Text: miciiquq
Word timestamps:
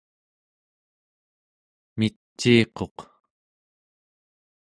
miciiquq 1.97 2.97